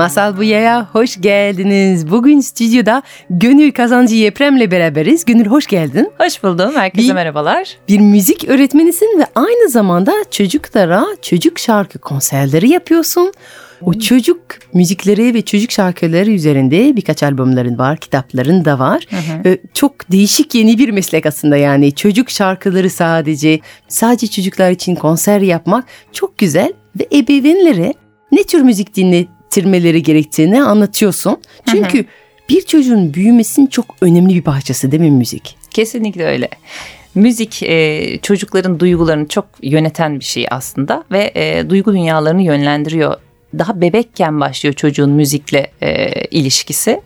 Masal 0.00 0.36
Buya'ya 0.36 0.88
hoş 0.92 1.20
geldiniz. 1.20 2.10
Bugün 2.10 2.40
stüdyoda 2.40 3.02
Gönül 3.30 3.72
Kazancı 3.72 4.14
Yeprem'le 4.14 4.70
beraberiz. 4.70 5.24
Gönül 5.24 5.46
hoş 5.46 5.66
geldin. 5.66 6.10
Hoş 6.18 6.42
buldum. 6.42 6.72
Herkese 6.74 7.08
Bir- 7.08 7.14
merhabalar. 7.14 7.76
Bir 7.88 8.00
müzik 8.00 8.48
öğretmenisin 8.48 9.18
ve 9.18 9.26
aynı 9.34 9.68
zamanda 9.68 10.12
çocuklara 10.30 11.06
çocuk 11.22 11.58
şarkı 11.58 11.98
konserleri 11.98 12.68
yapıyorsun. 12.68 13.32
O 13.82 13.92
çocuk 13.94 14.40
müzikleri 14.74 15.34
ve 15.34 15.42
çocuk 15.42 15.70
şarkıları 15.70 16.30
üzerinde 16.30 16.96
birkaç 16.96 17.22
albümlerin 17.22 17.78
var, 17.78 17.96
kitapların 17.96 18.64
da 18.64 18.78
var. 18.78 19.06
Ee, 19.46 19.58
Çok 19.74 20.12
değişik 20.12 20.54
yeni 20.54 20.78
bir 20.78 20.88
meslek 20.88 21.26
aslında 21.26 21.56
yani. 21.56 21.94
Çocuk 21.94 22.30
şarkıları 22.30 22.90
sadece, 22.90 23.60
sadece 23.88 24.26
çocuklar 24.26 24.70
için 24.70 24.94
konser 24.94 25.40
yapmak 25.40 25.84
çok 26.12 26.38
güzel 26.38 26.72
ve 27.00 27.08
ebeveynlere 27.18 27.94
ne 28.32 28.42
tür 28.42 28.60
müzik 28.62 28.96
dinletirmeleri 29.50 30.02
gerektiğini 30.02 30.62
anlatıyorsun. 30.62 31.38
Çünkü 31.70 32.04
bir 32.48 32.62
çocuğun 32.62 33.14
büyümesinin 33.14 33.66
çok 33.66 33.86
önemli 34.00 34.34
bir 34.34 34.42
parçası 34.42 34.92
değil 34.92 35.02
mi 35.02 35.10
müzik? 35.10 35.56
Kesinlikle 35.70 36.24
öyle. 36.24 36.48
Müzik 37.14 37.62
e, 37.62 38.18
çocukların 38.22 38.80
duygularını 38.80 39.28
çok 39.28 39.46
yöneten 39.62 40.20
bir 40.20 40.24
şey 40.24 40.46
aslında 40.50 41.04
ve 41.10 41.32
e, 41.34 41.70
duygu 41.70 41.92
dünyalarını 41.92 42.42
yönlendiriyor. 42.42 43.16
Daha 43.58 43.80
bebekken 43.80 44.40
başlıyor 44.40 44.74
çocuğun 44.74 45.10
müzikle 45.10 45.70
e, 45.82 46.10
ilişkisi. 46.24 47.00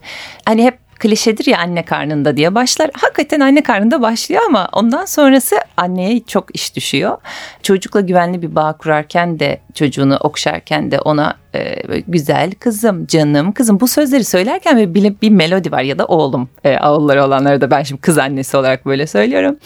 Hani 0.45 0.65
hep 0.65 0.79
klişedir 1.05 1.47
ya 1.47 1.59
anne 1.59 1.85
karnında 1.85 2.37
diye 2.37 2.55
başlar. 2.55 2.91
Hakikaten 2.95 3.41
anne 3.41 3.63
karnında 3.63 4.03
başlıyor 4.03 4.43
ama 4.47 4.69
ondan 4.73 5.05
sonrası 5.05 5.57
anneye 5.77 6.21
çok 6.25 6.57
iş 6.57 6.77
düşüyor. 6.77 7.19
Çocukla 7.63 8.01
güvenli 8.01 8.43
bir 8.43 8.55
bağ 8.55 8.73
kurarken 8.73 9.41
de 9.41 9.61
çocuğunu 9.75 10.17
okşarken 10.17 10.91
de 10.91 11.01
ona 11.01 11.37
e, 11.55 11.77
güzel 12.09 12.53
kızım, 12.53 13.07
canım 13.07 13.53
kızım 13.53 13.81
bu 13.81 13.89
sözleri 13.89 14.25
söylerken 14.25 14.77
böyle 14.77 14.95
bir, 14.95 15.21
bir 15.23 15.31
melodi 15.31 15.73
var 15.73 15.83
ya 15.83 15.99
da 15.99 16.07
oğlum 16.07 16.49
e, 16.65 16.79
oğulları 16.79 17.25
olanlara 17.25 17.61
da 17.61 17.71
ben 17.71 17.83
şimdi 17.83 18.01
kız 18.01 18.19
annesi 18.19 18.57
olarak 18.57 18.87
böyle 18.87 19.07
söylüyorum. 19.07 19.57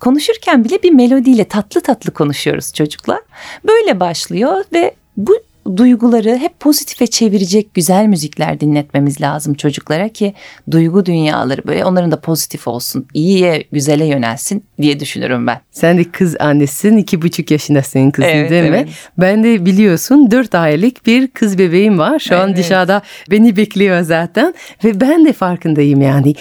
Konuşurken 0.00 0.64
bile 0.64 0.82
bir 0.82 0.90
melodiyle 0.90 1.44
tatlı 1.44 1.80
tatlı 1.80 2.10
konuşuyoruz 2.10 2.74
çocukla. 2.74 3.20
Böyle 3.68 4.00
başlıyor 4.00 4.64
ve 4.72 4.94
bu 5.16 5.34
duyguları 5.76 6.36
hep 6.36 6.60
pozitife 6.60 7.06
çevirecek 7.06 7.74
güzel 7.74 8.06
müzikler 8.06 8.60
dinletmemiz 8.60 9.20
lazım 9.20 9.54
çocuklara 9.54 10.08
ki 10.08 10.34
duygu 10.70 11.06
dünyaları 11.06 11.60
böyle 11.66 11.84
onların 11.84 12.12
da 12.12 12.20
pozitif 12.20 12.68
olsun, 12.68 13.06
iyiye, 13.14 13.64
güzele 13.72 14.06
yönelsin 14.06 14.64
diye 14.80 15.00
düşünürüm 15.00 15.46
ben. 15.46 15.60
Sen 15.70 15.98
de 15.98 16.04
kız 16.04 16.36
annesin, 16.40 16.96
iki 16.96 17.22
buçuk 17.22 17.50
yaşındasın 17.50 18.10
kızın 18.10 18.28
Evet, 18.28 18.50
değil 18.50 18.70
mi? 18.70 18.76
evet. 18.76 18.88
Ben 19.18 19.44
de 19.44 19.66
biliyorsun 19.66 20.30
dört 20.30 20.54
aylık 20.54 21.06
bir 21.06 21.28
kız 21.28 21.58
bebeğim 21.58 21.98
var. 21.98 22.18
Şu 22.18 22.36
an 22.36 22.48
Evet. 22.48 22.58
dışarıda 22.58 23.02
beni 23.30 23.56
bekliyor 23.56 24.00
zaten. 24.02 24.54
Ve 24.84 25.00
ben 25.00 25.24
de 25.24 25.32
farkındayım 25.32 26.00
yani. 26.02 26.34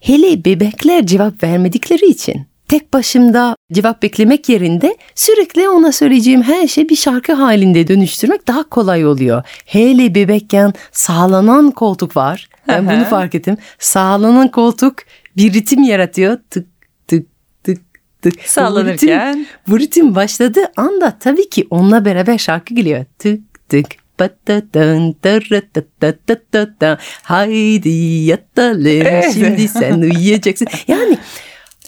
Hele 0.00 0.44
bebekler 0.44 1.06
cevap 1.06 1.42
vermedikleri 1.42 2.06
için 2.06 2.46
tek 2.72 2.92
başımda 2.92 3.56
cevap 3.72 4.02
beklemek 4.02 4.48
yerinde 4.48 4.96
sürekli 5.14 5.68
ona 5.68 5.92
söyleyeceğim 5.92 6.42
her 6.42 6.68
şey 6.68 6.88
bir 6.88 6.96
şarkı 6.96 7.32
halinde 7.32 7.88
dönüştürmek 7.88 8.48
daha 8.48 8.62
kolay 8.68 9.06
oluyor. 9.06 9.42
Hele 9.66 10.14
bebekken 10.14 10.72
sağlanan 10.92 11.70
koltuk 11.70 12.16
var. 12.16 12.48
Ben 12.68 12.86
bunu 12.86 13.04
fark 13.04 13.34
ettim. 13.34 13.56
Sağlanan 13.78 14.48
koltuk 14.50 14.94
bir 15.36 15.52
ritim 15.52 15.82
yaratıyor. 15.82 16.38
Tık 16.50 16.66
tık 17.08 17.26
tık 17.64 17.78
tık. 18.22 18.24
Bu 18.24 18.28
ritim- 18.28 18.48
Sallanırken. 18.48 19.46
bu 19.68 19.78
ritim 19.78 20.14
başladığı 20.14 20.72
anda 20.76 21.16
tabii 21.20 21.48
ki 21.50 21.66
onunla 21.70 22.04
beraber 22.04 22.38
şarkı 22.38 22.74
geliyor. 22.74 23.04
Tık 23.18 23.68
tık. 23.68 23.86
Haydi 27.22 27.88
yatalım 28.24 28.86
Evet. 28.86 29.34
şimdi 29.34 29.68
sen 29.68 30.00
uyuyacaksın. 30.00 30.66
Yani 30.88 31.18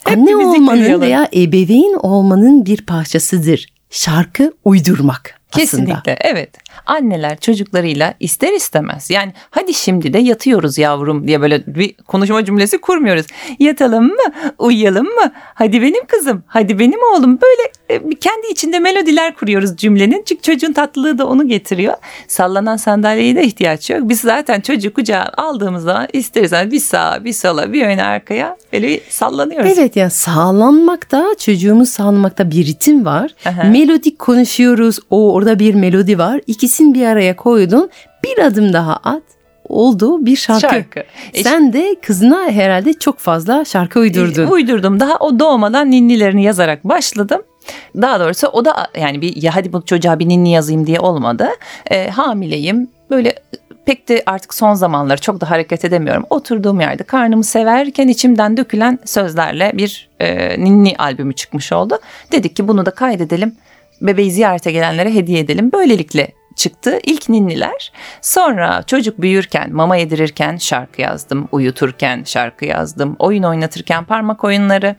anne 0.05 0.35
olmanın 0.35 1.01
veya 1.01 1.29
ebeveyn 1.33 1.93
olmanın 1.93 2.65
bir 2.65 2.81
parçasıdır. 2.81 3.67
Şarkı 3.89 4.53
uydurmak 4.65 5.39
aslında. 5.49 5.63
Kesinlikle 5.65 6.17
evet. 6.21 6.49
Anneler 6.85 7.39
çocuklarıyla 7.39 8.13
ister 8.19 8.53
istemez 8.53 9.09
yani 9.09 9.33
hadi 9.49 9.73
şimdi 9.73 10.13
de 10.13 10.19
yatıyoruz 10.19 10.77
yavrum 10.77 11.27
diye 11.27 11.41
böyle 11.41 11.63
bir 11.67 11.93
konuşma 11.93 12.45
cümlesi 12.45 12.77
kurmuyoruz. 12.77 13.25
Yatalım 13.59 14.05
mı? 14.05 14.53
Uyuyalım 14.59 15.05
mı? 15.05 15.31
Hadi 15.35 15.81
benim 15.81 16.05
kızım, 16.05 16.43
hadi 16.47 16.79
benim 16.79 16.99
oğlum 17.13 17.39
böyle 17.41 17.71
e, 17.89 18.15
kendi 18.15 18.47
içinde 18.51 18.79
melodiler 18.79 19.35
kuruyoruz 19.35 19.77
cümlenin. 19.77 20.23
Çünkü 20.25 20.41
çocuğun 20.41 20.73
tatlılığı 20.73 21.17
da 21.17 21.27
onu 21.27 21.47
getiriyor. 21.47 21.93
Sallanan 22.27 22.77
sandalyeye 22.77 23.35
de 23.35 23.43
ihtiyaç 23.43 23.89
yok. 23.89 23.99
Biz 24.03 24.21
zaten 24.21 24.61
çocuğu 24.61 24.93
kucağa 24.93 25.31
aldığımız 25.37 25.83
zaman 25.83 26.07
isteriz 26.13 26.71
bir 26.71 26.79
sağa, 26.79 27.23
bir 27.23 27.33
sola, 27.33 27.73
bir 27.73 27.85
öne 27.85 28.03
arkaya 28.03 28.57
böyle 28.73 28.99
sallanıyoruz. 29.09 29.77
Evet 29.77 29.95
yani 29.95 30.11
sağlanmakta 30.11 31.25
çocuğumuz 31.39 31.89
sağlanmakta 31.89 32.51
bir 32.51 32.65
ritim 32.65 33.05
var. 33.05 33.31
Aha. 33.45 33.63
Melodik 33.63 34.19
konuşuyoruz. 34.19 34.99
O 35.09 35.33
orada 35.33 35.59
bir 35.59 35.75
melodi 35.75 36.19
var. 36.19 36.41
İkisini 36.75 36.93
bir 36.93 37.05
araya 37.05 37.35
koydun. 37.35 37.89
Bir 38.23 38.37
adım 38.37 38.73
daha 38.73 38.99
at. 39.03 39.23
Oldu 39.69 40.25
bir 40.25 40.35
şarkı. 40.35 40.61
Şarkı. 40.61 41.03
E, 41.33 41.43
Sen 41.43 41.73
de 41.73 41.95
kızına 42.01 42.51
herhalde 42.51 42.93
çok 42.93 43.19
fazla 43.19 43.65
şarkı 43.65 43.99
uydurdun. 43.99 44.47
Uydurdum. 44.47 44.99
Daha 44.99 45.17
o 45.17 45.39
doğmadan 45.39 45.91
ninnilerini 45.91 46.43
yazarak 46.43 46.83
başladım. 46.83 47.41
Daha 47.95 48.19
doğrusu 48.19 48.47
o 48.47 48.65
da 48.65 48.87
yani 48.99 49.21
bir 49.21 49.41
ya 49.41 49.55
hadi 49.55 49.73
bu 49.73 49.85
çocuğa 49.85 50.19
bir 50.19 50.29
ninni 50.29 50.51
yazayım 50.51 50.87
diye 50.87 50.99
olmadı. 50.99 51.47
Ee, 51.91 52.09
hamileyim. 52.09 52.89
Böyle 53.09 53.35
pek 53.85 54.09
de 54.09 54.23
artık 54.25 54.53
son 54.53 54.73
zamanları 54.73 55.21
çok 55.21 55.41
da 55.41 55.49
hareket 55.49 55.85
edemiyorum. 55.85 56.23
Oturduğum 56.29 56.79
yerde 56.81 57.03
karnımı 57.03 57.43
severken 57.43 58.07
içimden 58.07 58.57
dökülen 58.57 58.99
sözlerle 59.05 59.71
bir 59.73 60.09
e, 60.19 60.59
ninni 60.63 60.95
albümü 60.97 61.33
çıkmış 61.33 61.71
oldu. 61.71 61.99
Dedik 62.31 62.55
ki 62.55 62.67
bunu 62.67 62.85
da 62.85 62.91
kaydedelim. 62.91 63.55
Bebeği 64.01 64.31
ziyarete 64.31 64.71
gelenlere 64.71 65.13
hediye 65.13 65.39
edelim. 65.39 65.71
Böylelikle 65.71 66.27
çıktı 66.55 66.99
ilk 67.03 67.29
ninniler. 67.29 67.91
Sonra 68.21 68.83
çocuk 68.87 69.21
büyürken, 69.21 69.73
mama 69.73 69.95
yedirirken 69.95 70.57
şarkı 70.57 71.01
yazdım, 71.01 71.47
uyuturken 71.51 72.23
şarkı 72.25 72.65
yazdım, 72.65 73.15
oyun 73.19 73.43
oynatırken 73.43 74.05
parmak 74.05 74.43
oyunları. 74.43 74.95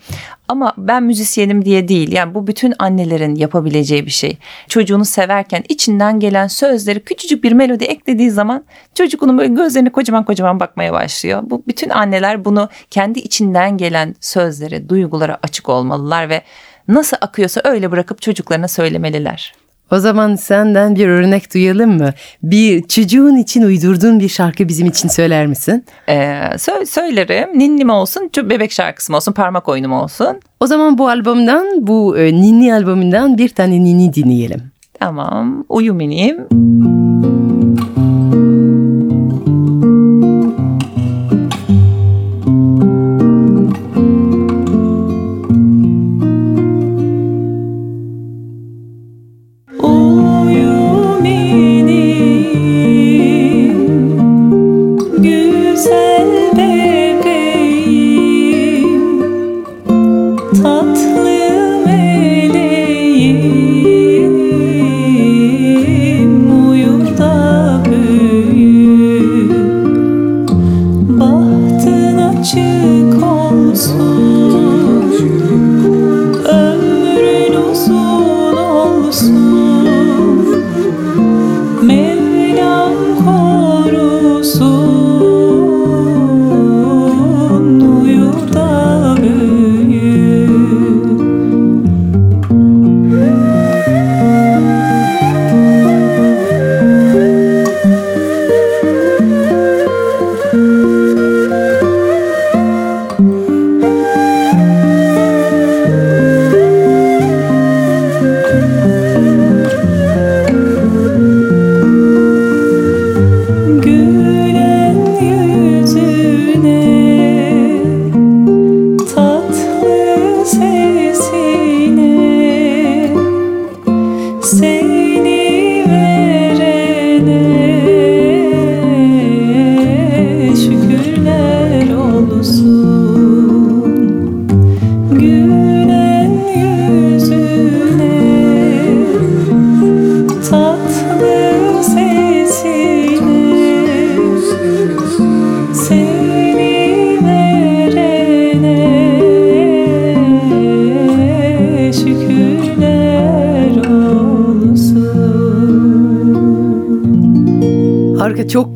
Ama 0.49 0.75
ben 0.78 1.03
müzisyenim 1.03 1.65
diye 1.65 1.89
değil. 1.89 2.12
Yani 2.12 2.34
bu 2.34 2.47
bütün 2.47 2.75
annelerin 2.78 3.34
yapabileceği 3.34 4.06
bir 4.06 4.11
şey. 4.11 4.39
Çocuğunu 4.69 5.05
severken 5.05 5.65
içinden 5.69 6.21
gelen 6.21 6.47
sözleri 6.47 7.00
küçücük 7.05 7.45
bir 7.45 7.53
melodi 7.53 7.84
eklediği 7.84 8.31
zaman 8.31 8.65
çocuk 8.95 9.22
onun 9.22 9.39
böyle 9.39 9.55
gözlerini 9.55 9.93
kocaman 9.93 10.25
kocaman 10.25 10.61
bakmaya 10.61 10.93
başlıyor. 10.93 11.43
Bu 11.45 11.62
bütün 11.69 11.91
anneler 11.91 12.45
bunu 12.45 12.69
kendi 12.91 13.19
içinden 13.19 13.77
gelen 13.77 14.15
sözlere, 14.21 14.89
duygulara 14.89 15.39
açık 15.43 15.69
olmalılar 15.69 16.28
ve 16.28 16.43
nasıl 16.89 17.16
akıyorsa 17.21 17.61
öyle 17.65 17.91
bırakıp 17.91 18.22
çocuklarına 18.22 18.69
söylemeliler. 18.69 19.66
O 19.91 19.99
zaman 19.99 20.37
senden 20.37 20.97
bir 20.97 21.09
örnek 21.09 21.55
duyalım 21.55 21.97
mı? 21.97 22.11
Bir 22.43 22.83
çocuğun 22.83 23.37
için 23.37 23.63
uydurduğun 23.63 24.21
bir 24.21 24.29
şarkı 24.29 24.69
bizim 24.69 24.87
için 24.87 25.09
söyler 25.09 25.47
misin? 25.47 25.85
Ee, 26.09 26.15
sö- 26.55 26.87
söylerim. 26.87 27.59
Ninni 27.59 27.85
mi 27.85 27.93
olsun, 27.93 28.31
bebek 28.37 28.73
şarkısı 28.73 29.13
mı 29.13 29.17
olsun, 29.17 29.33
parmak 29.33 29.69
oyunu 29.69 29.89
mu 29.89 30.03
olsun? 30.03 30.41
O 30.61 30.67
zaman 30.67 30.99
bu 30.99 31.09
albümden, 31.09 31.87
bu 31.87 32.19
e, 32.19 32.33
Ninni 32.33 32.75
albümünden 32.75 33.39
bir 33.39 33.49
tane 33.49 33.85
Ninni 33.85 34.15
dinleyelim. 34.15 34.63
Tamam. 35.01 35.65
Uyu 35.69 35.95
minim. 35.95 36.37
Uyu 36.53 37.46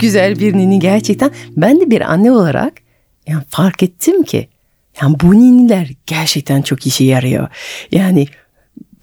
güzel 0.01 0.39
bir 0.39 0.55
nini 0.55 0.79
gerçekten. 0.79 1.31
Ben 1.57 1.81
de 1.81 1.91
bir 1.91 2.01
anne 2.13 2.33
olarak 2.33 2.73
yani 3.27 3.43
fark 3.49 3.83
ettim 3.83 4.23
ki 4.23 4.49
yani 5.03 5.17
bu 5.21 5.35
niniler 5.35 5.89
gerçekten 6.07 6.63
çok 6.63 6.87
işe 6.87 7.05
yarıyor. 7.05 7.49
Yani 7.93 8.27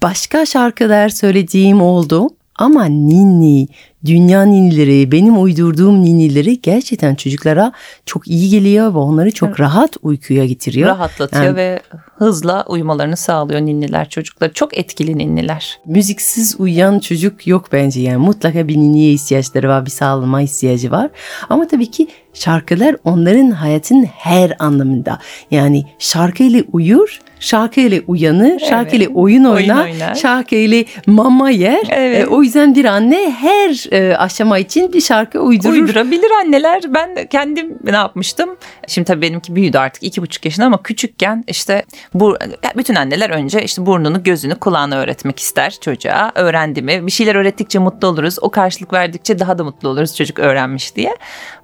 başka 0.02 0.46
şarkılar 0.46 1.08
söylediğim 1.08 1.82
oldu 1.82 2.28
ama 2.58 2.84
ninni, 2.84 3.68
dünya 4.04 4.42
ninnileri, 4.42 5.12
benim 5.12 5.42
uydurduğum 5.42 6.02
ninnileri 6.04 6.60
gerçekten 6.62 7.14
çocuklara 7.14 7.72
çok 8.06 8.28
iyi 8.28 8.50
geliyor 8.50 8.94
ve 8.94 8.98
onları 8.98 9.30
çok 9.30 9.48
Evet. 9.48 9.60
rahat 9.60 9.96
uykuya 10.02 10.46
getiriyor. 10.46 10.88
Rahatlatıyor 10.88 11.44
Yani- 11.44 11.56
ve 11.56 11.80
hızla 12.16 12.64
uyumalarını 12.68 13.16
sağlıyor 13.16 13.60
ninniler 13.60 14.08
çocuklar. 14.08 14.52
Çok 14.52 14.78
etkili 14.78 15.18
ninniler. 15.18 15.78
müziksiz 15.86 16.56
uyuyan 16.60 16.98
çocuk 16.98 17.46
yok 17.46 17.68
bence 17.72 18.00
yani 18.00 18.16
mutlaka 18.16 18.68
bir 18.68 18.76
ninniye 18.76 19.12
ihtiyaçları 19.12 19.68
var 19.68 19.86
bir 19.86 19.90
sağlama 19.90 20.42
ihtiyacı 20.42 20.90
var 20.90 21.10
ama 21.48 21.66
tabii 21.68 21.90
ki 21.90 22.08
şarkılar 22.34 22.96
onların 23.04 23.50
hayatın 23.50 24.04
her 24.04 24.56
anlamında 24.58 25.18
yani 25.50 25.84
şarkıyla 25.98 26.62
uyur 26.72 27.20
şarkıyla 27.40 28.00
uyanır 28.06 28.58
şarkıyla 28.58 29.08
oyun 29.08 29.44
oyun 29.44 29.68
oynar, 29.68 29.84
oynar. 29.84 30.14
şarkıyla 30.14 30.84
mama 31.06 31.50
yer 31.50 31.86
Evet. 31.90 32.20
E, 32.20 32.26
o 32.26 32.42
yüzden 32.42 32.74
bir 32.74 32.84
anne 32.84 33.30
her 33.30 33.92
e, 33.92 34.16
aşama 34.16 34.58
için 34.58 34.92
bir 34.92 35.00
şarkı 35.00 35.40
uydurur. 35.40 35.72
Uydurabilir 35.72 36.30
anneler. 36.30 36.82
Ben 36.88 37.16
de 37.16 37.26
kendim 37.26 37.78
ne 37.84 37.96
yapmıştım? 37.96 38.56
Şimdi 38.86 39.04
tabii 39.04 39.22
benimki 39.22 39.56
büyüdü 39.56 39.78
artık 39.78 40.02
iki 40.02 40.22
buçuk 40.22 40.44
yaşında 40.44 40.66
ama 40.66 40.82
küçükken 40.82 41.44
işte 41.48 41.82
bu 42.14 42.36
bütün 42.76 42.94
anneler 42.94 43.30
önce 43.30 43.62
işte 43.62 43.86
burnunu, 43.86 44.22
gözünü, 44.22 44.54
kulağını 44.54 44.96
öğretmek 44.96 45.38
ister 45.38 45.76
çocuğa. 45.80 46.32
Öğrendi 46.34 46.82
mi? 46.82 47.06
Bir 47.06 47.12
şeyler 47.12 47.34
öğrettikçe 47.34 47.78
mutlu 47.78 48.08
oluruz. 48.08 48.36
O 48.40 48.50
karşılık 48.50 48.92
verdikçe 48.92 49.38
daha 49.38 49.58
da 49.58 49.64
mutlu 49.64 49.88
oluruz 49.88 50.16
çocuk 50.16 50.38
öğrenmiş 50.38 50.96
diye. 50.96 51.16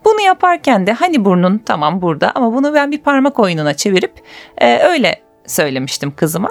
Bunu 0.05 0.21
yaparken 0.21 0.87
de 0.87 0.93
hani 0.93 1.25
burnun 1.25 1.59
tamam 1.67 2.03
burada 2.03 2.33
ama 2.35 2.55
bunu 2.55 2.75
ben 2.75 2.93
bir 2.93 2.99
parmak 2.99 3.39
oyununa 3.39 3.75
çevirip 3.75 4.13
e, 4.59 4.79
öyle 4.79 5.25
söylemiştim 5.47 6.13
kızıma. 6.17 6.51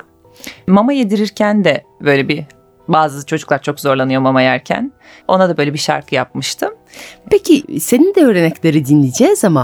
Mama 0.68 0.94
yedirirken 0.94 1.64
de 1.64 1.84
böyle 2.02 2.28
bir 2.28 2.44
bazı 2.88 3.26
çocuklar 3.26 3.62
çok 3.62 3.80
zorlanıyor 3.80 4.22
mama 4.22 4.42
yerken. 4.42 4.92
Ona 5.28 5.50
da 5.50 5.58
böyle 5.58 5.74
bir 5.74 5.80
şarkı 5.80 6.16
yapmıştım. 6.16 6.74
Peki 7.32 7.82
senin 7.82 8.16
de 8.16 8.26
örnekleri 8.26 8.86
dinleyeceğiz 8.86 9.44
ama 9.44 9.64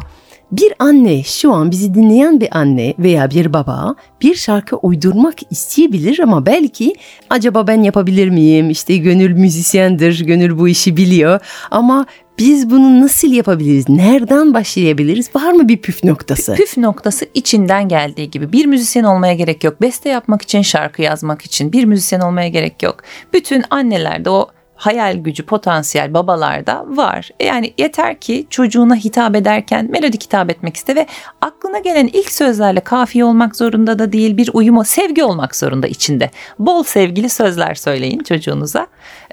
bir 0.51 0.73
anne 0.79 1.23
şu 1.23 1.53
an 1.53 1.71
bizi 1.71 1.93
dinleyen 1.93 2.41
bir 2.41 2.57
anne 2.57 2.93
veya 2.99 3.31
bir 3.31 3.53
baba 3.53 3.95
bir 4.21 4.35
şarkı 4.35 4.77
uydurmak 4.77 5.35
isteyebilir 5.51 6.19
ama 6.19 6.45
belki 6.45 6.95
acaba 7.29 7.67
ben 7.67 7.83
yapabilir 7.83 8.29
miyim? 8.29 8.69
İşte 8.69 8.97
gönül 8.97 9.33
müzisyendir, 9.33 10.25
gönül 10.25 10.59
bu 10.59 10.67
işi 10.67 10.97
biliyor 10.97 11.39
ama 11.71 12.05
biz 12.39 12.69
bunu 12.69 13.01
nasıl 13.01 13.31
yapabiliriz? 13.31 13.89
Nereden 13.89 14.53
başlayabiliriz? 14.53 15.35
Var 15.35 15.51
mı 15.51 15.67
bir 15.67 15.77
püf 15.77 16.03
noktası? 16.03 16.53
Püf 16.53 16.77
noktası 16.77 17.25
içinden 17.33 17.87
geldiği 17.87 18.31
gibi. 18.31 18.51
Bir 18.51 18.65
müzisyen 18.65 19.03
olmaya 19.03 19.33
gerek 19.33 19.63
yok. 19.63 19.81
Beste 19.81 20.09
yapmak 20.09 20.41
için, 20.41 20.61
şarkı 20.61 21.01
yazmak 21.01 21.41
için 21.41 21.71
bir 21.71 21.85
müzisyen 21.85 22.19
olmaya 22.19 22.49
gerek 22.49 22.83
yok. 22.83 22.97
Bütün 23.33 23.63
annelerde 23.69 24.29
o 24.29 24.49
hayal 24.79 25.15
gücü, 25.17 25.45
potansiyel 25.45 26.13
babalarda 26.13 26.85
var. 26.87 27.29
Yani 27.39 27.73
yeter 27.77 28.19
ki 28.19 28.47
çocuğuna 28.49 28.95
hitap 28.95 29.35
ederken 29.35 29.91
melodik 29.91 30.23
hitap 30.23 30.49
etmek 30.49 30.77
iste 30.77 30.95
ve 30.95 31.07
aklına 31.41 31.79
gelen 31.79 32.07
ilk 32.13 32.31
sözlerle 32.31 32.79
kafiye 32.79 33.25
olmak 33.25 33.55
zorunda 33.55 33.99
da 33.99 34.11
değil. 34.11 34.37
Bir 34.37 34.49
uyumu, 34.53 34.85
sevgi 34.85 35.23
olmak 35.23 35.55
zorunda 35.55 35.87
içinde. 35.87 36.29
Bol 36.59 36.83
sevgili 36.83 37.29
sözler 37.29 37.75
söyleyin 37.75 38.19
çocuğunuza. 38.19 38.87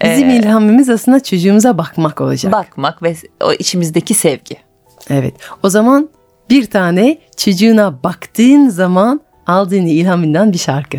Bizim 0.05 0.31
Ee, 0.31 0.37
ilhamımız 0.37 0.89
aslında 0.89 1.23
çocuğumuza 1.23 1.79
bakmak 1.79 2.21
olacak. 2.21 2.53
bakmak 2.53 3.03
ve 3.03 3.17
o 3.45 3.53
içimizdeki 3.53 4.15
sevgi. 4.15 4.57
Evet. 5.11 5.35
O 5.63 5.69
zaman 5.69 6.09
bir 6.51 6.67
tane 6.67 7.19
çocuğuna 7.37 8.03
baktığın 8.03 8.69
zaman 8.69 9.21
aldığın 9.47 9.87
ilhamından 9.87 10.53
bir 10.53 10.59
şarkı. 10.59 10.99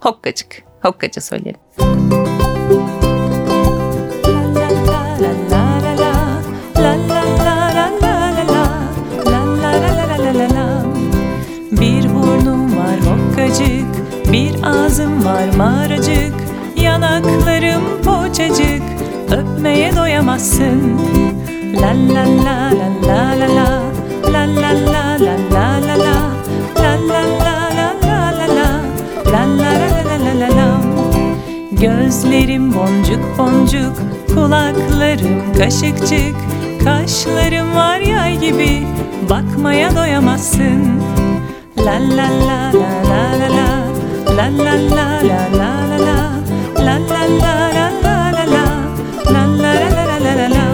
Hokkacık. 0.00 0.62
Hokkaca 0.82 1.22
söyleyelim. 1.22 1.60
Bir 2.70 3.01
mağaracık, 15.56 16.34
yanaklarım 16.76 17.82
poçacık, 18.04 18.82
öpmeye 19.30 19.96
doyamazsın. 19.96 21.00
La 21.74 21.92
la 22.14 22.24
la 22.24 22.70
la 22.78 22.88
la 23.08 23.20
la 23.40 23.48
la, 23.56 23.82
la 24.32 24.44
la 24.62 24.72
la 24.92 25.18
la 25.18 25.34
la 25.50 25.66
la 25.86 25.96
la, 25.98 26.16
la 26.76 26.92
la 27.08 27.22
la 27.44 27.54
la 27.76 27.88
la 28.06 28.18
la 28.38 28.46
la, 28.56 28.70
la 29.32 29.42
la 29.60 29.70
la 29.80 30.00
la 30.04 30.16
la 30.24 30.32
la 30.40 30.48
la. 30.56 30.80
Gözlerim 31.72 32.74
boncuk 32.74 33.38
boncuk, 33.38 33.96
kulaklarım 34.34 35.54
kaşıkçık, 35.58 36.36
kaşlarım 36.84 37.74
var 37.74 37.98
yay 38.00 38.40
gibi, 38.40 38.86
bakmaya 39.30 39.96
doyamazsın. 39.96 41.02
La 41.78 41.92
la 41.92 42.28
la 42.48 42.72
la 42.72 42.90
la 43.10 43.22
la 43.40 43.48
la, 43.56 43.91
la 44.36 44.46
la 44.64 44.74
la 44.96 45.06
la 45.22 45.40
la 45.58 45.72
la 45.88 45.98
la, 46.06 46.18
la 46.78 46.96
la 47.10 47.20
la 47.42 47.54
la 47.76 47.86
la 48.04 48.16
la 48.32 48.44
la, 48.54 48.64
la 49.32 49.42
la 49.62 49.72
la 49.94 50.02
la 50.08 50.16
la 50.24 50.32
la 50.40 50.48
la. 50.56 50.66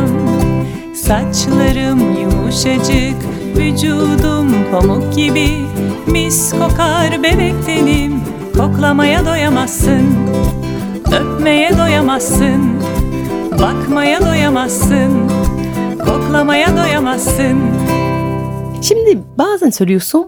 Saçlarım 0.94 2.00
yumuşacık, 2.20 3.16
vücudum 3.56 4.48
pamuk 4.72 5.14
gibi, 5.16 5.50
mis 6.06 6.52
kokar 6.52 7.22
bebek 7.22 7.66
tenim, 7.66 8.20
koklamaya 8.56 9.26
doyamazsın. 9.26 10.04
Öpmeye 11.12 11.78
doyamazsın 11.78 12.62
Bakmaya 13.52 14.20
doyamazsın 14.20 15.30
Koklamaya 15.98 16.76
doyamazsın 16.76 17.58
Şimdi 18.82 19.18
bazen 19.38 19.70
söylüyorsun 19.70 20.27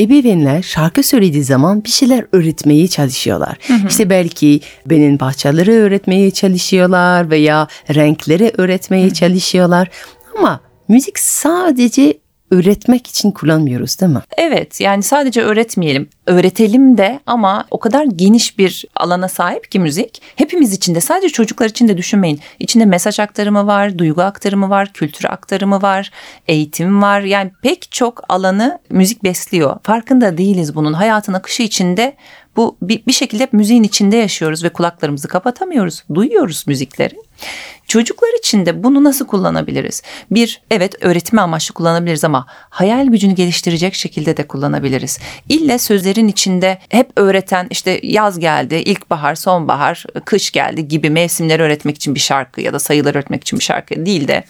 ebeveynler 0.00 0.62
şarkı 0.62 1.02
söylediği 1.02 1.44
zaman 1.44 1.84
bir 1.84 1.88
şeyler 1.90 2.24
öğretmeye 2.32 2.88
çalışıyorlar. 2.88 3.58
İşte 3.88 4.10
belki 4.10 4.60
benim 4.86 5.20
bahçeleri 5.20 5.72
öğretmeye 5.72 6.30
çalışıyorlar 6.30 7.30
veya 7.30 7.68
renkleri 7.94 8.52
öğretmeye 8.58 9.10
çalışıyorlar. 9.12 9.90
Ama 10.38 10.60
müzik 10.88 11.18
sadece 11.18 12.18
öğretmek 12.50 13.06
için 13.06 13.30
kullanmıyoruz 13.30 14.00
değil 14.00 14.12
mi? 14.12 14.20
Evet 14.36 14.80
yani 14.80 15.02
sadece 15.02 15.42
öğretmeyelim, 15.42 16.08
öğretelim 16.26 16.98
de 16.98 17.20
ama 17.26 17.66
o 17.70 17.80
kadar 17.80 18.04
geniş 18.04 18.58
bir 18.58 18.84
alana 18.96 19.28
sahip 19.28 19.70
ki 19.70 19.78
müzik. 19.78 20.22
Hepimiz 20.36 20.72
için 20.72 20.94
de 20.94 21.00
sadece 21.00 21.28
çocuklar 21.28 21.66
için 21.66 21.88
de 21.88 21.96
düşünmeyin. 21.96 22.40
İçinde 22.58 22.84
mesaj 22.84 23.20
aktarımı 23.20 23.66
var, 23.66 23.98
duygu 23.98 24.22
aktarımı 24.22 24.70
var, 24.70 24.92
kültür 24.92 25.24
aktarımı 25.24 25.82
var, 25.82 26.10
eğitim 26.48 27.02
var. 27.02 27.20
Yani 27.20 27.50
pek 27.62 27.92
çok 27.92 28.22
alanı 28.28 28.78
müzik 28.90 29.24
besliyor. 29.24 29.76
Farkında 29.82 30.38
değiliz 30.38 30.74
bunun. 30.74 30.92
Hayatın 30.92 31.32
akışı 31.32 31.62
içinde 31.62 32.16
bu 32.56 32.76
bir, 32.82 33.06
bir 33.06 33.12
şekilde 33.12 33.48
müziğin 33.52 33.82
içinde 33.82 34.16
yaşıyoruz 34.16 34.64
ve 34.64 34.68
kulaklarımızı 34.68 35.28
kapatamıyoruz. 35.28 36.04
Duyuyoruz 36.14 36.64
müzikleri. 36.66 37.25
Çocuklar 37.88 38.38
için 38.38 38.66
de 38.66 38.84
bunu 38.84 39.04
nasıl 39.04 39.26
kullanabiliriz? 39.26 40.02
Bir, 40.30 40.62
evet 40.70 40.94
öğretme 41.00 41.40
amaçlı 41.40 41.74
kullanabiliriz 41.74 42.24
ama 42.24 42.46
hayal 42.48 43.06
gücünü 43.06 43.34
geliştirecek 43.34 43.94
şekilde 43.94 44.36
de 44.36 44.46
kullanabiliriz. 44.46 45.18
İlle 45.48 45.78
sözlerin 45.78 46.28
içinde 46.28 46.78
hep 46.88 47.10
öğreten 47.16 47.66
işte 47.70 48.00
yaz 48.02 48.38
geldi, 48.38 48.74
ilkbahar, 48.74 49.34
sonbahar, 49.34 50.04
kış 50.24 50.50
geldi 50.50 50.88
gibi 50.88 51.10
mevsimleri 51.10 51.62
öğretmek 51.62 51.96
için 51.96 52.14
bir 52.14 52.20
şarkı 52.20 52.60
ya 52.60 52.72
da 52.72 52.78
sayıları 52.78 53.18
öğretmek 53.18 53.42
için 53.42 53.58
bir 53.58 53.64
şarkı 53.64 54.06
değil 54.06 54.28
de 54.28 54.44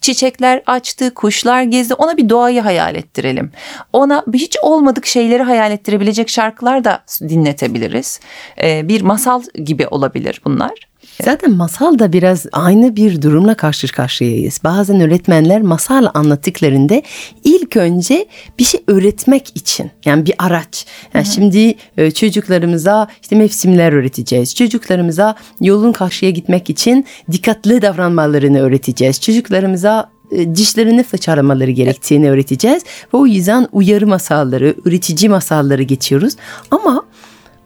çiçekler 0.00 0.62
açtı, 0.66 1.14
kuşlar 1.14 1.62
gezdi 1.62 1.94
ona 1.94 2.16
bir 2.16 2.28
doğayı 2.28 2.60
hayal 2.60 2.94
ettirelim. 2.94 3.52
Ona 3.92 4.24
hiç 4.34 4.56
olmadık 4.62 5.06
şeyleri 5.06 5.42
hayal 5.42 5.72
ettirebilecek 5.72 6.28
şarkılar 6.28 6.84
da 6.84 7.04
dinletebiliriz. 7.20 8.20
Ee, 8.62 8.88
bir 8.88 9.02
masal 9.02 9.42
gibi 9.64 9.86
olabilir 9.86 10.40
bunlar. 10.44 10.88
Zaten 11.24 11.52
masal 11.52 11.98
da 11.98 12.12
biraz 12.12 12.46
aynı 12.52 12.96
bir 12.96 13.22
durumla 13.22 13.54
karşı 13.54 13.88
karşıyayız. 13.88 14.60
Bazen 14.64 15.00
öğretmenler 15.00 15.62
masal 15.62 16.06
anlattıklarında 16.14 17.02
ilk 17.44 17.76
önce 17.76 18.26
bir 18.58 18.64
şey 18.64 18.80
öğretmek 18.86 19.52
için 19.54 19.90
yani 20.04 20.26
bir 20.26 20.34
araç. 20.38 20.86
Yani 21.14 21.26
şimdi 21.26 21.74
e, 21.96 22.10
çocuklarımıza 22.10 23.08
işte 23.22 23.36
mevsimler 23.36 23.92
öğreteceğiz. 23.92 24.54
Çocuklarımıza 24.54 25.34
yolun 25.60 25.92
karşıya 25.92 26.30
gitmek 26.30 26.70
için 26.70 27.06
dikkatli 27.32 27.82
davranmalarını 27.82 28.60
öğreteceğiz. 28.60 29.20
Çocuklarımıza 29.20 30.10
e, 30.30 30.54
dişlerini 30.54 31.02
fırçalamaları 31.02 31.70
gerektiğini 31.70 32.30
öğreteceğiz. 32.30 32.82
Ve 33.14 33.18
o 33.18 33.26
yüzden 33.26 33.68
uyarı 33.72 34.06
masalları, 34.06 34.74
üretici 34.84 35.28
masalları 35.28 35.82
geçiyoruz. 35.82 36.34
Ama 36.70 37.04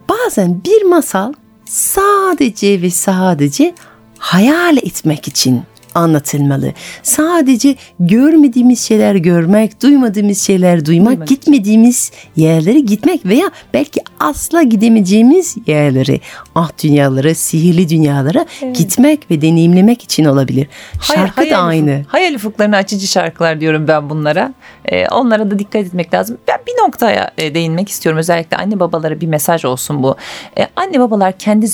bazen 0.09 0.61
bir 0.65 0.83
masal 0.83 1.33
sadece 1.65 2.81
ve 2.81 2.89
sadece 2.89 3.75
hayal 4.17 4.77
etmek 4.77 5.27
için 5.27 5.63
anlatılmalı. 5.95 6.73
Sadece 7.03 7.75
görmediğimiz 7.99 8.81
şeyler 8.87 9.15
görmek, 9.15 9.81
duymadığımız 9.83 10.41
şeyler 10.41 10.85
duymak, 10.85 11.11
Duymak. 11.13 11.27
gitmediğimiz 11.27 12.11
yerlere 12.35 12.79
gitmek 12.79 13.25
veya 13.25 13.45
belki 13.73 14.01
asla 14.19 14.63
gidemeyeceğimiz 14.63 15.55
yerlere, 15.67 16.19
ah 16.55 16.71
dünyalara, 16.83 17.35
sihirli 17.35 17.89
dünyalara 17.89 18.45
gitmek 18.73 19.31
ve 19.31 19.41
deneyimlemek 19.41 20.03
için 20.03 20.25
olabilir. 20.25 20.67
Şarkı 21.01 21.37
da 21.37 21.41
hayal 21.41 21.67
aynı. 21.67 21.91
ufuk- 21.91 22.05
hayal 22.07 22.33
ufuklarını 22.35 22.75
açıcı 22.75 23.07
şarkılar 23.07 23.61
diyorum 23.61 23.87
ben 23.87 24.09
bunlara. 24.09 24.53
Ee, 24.85 25.07
onlara 25.07 25.51
da 25.51 25.59
dikkat 25.59 25.85
etmek 25.85 26.13
lazım. 26.13 26.37
Ben 26.47 26.57
bir 26.67 26.85
noktaya 26.87 27.31
e, 27.37 27.55
değinmek 27.55 27.89
istiyorum. 27.89 28.19
Özellikle 28.19 28.57
anne 28.57 28.79
babalara 28.79 29.21
bir 29.21 29.27
mesaj 29.27 29.65
olsun 29.65 30.03
bu. 30.03 30.15
Ee, 30.59 30.67
anne 30.75 30.99
babalar 30.99 31.37
kendi 31.37 31.67